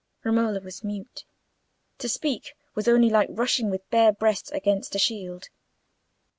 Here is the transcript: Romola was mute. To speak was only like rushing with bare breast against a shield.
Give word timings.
Romola 0.23 0.59
was 0.59 0.83
mute. 0.83 1.25
To 1.99 2.09
speak 2.09 2.55
was 2.73 2.87
only 2.87 3.11
like 3.11 3.29
rushing 3.31 3.69
with 3.69 3.87
bare 3.91 4.11
breast 4.11 4.49
against 4.51 4.95
a 4.95 4.97
shield. 4.97 5.49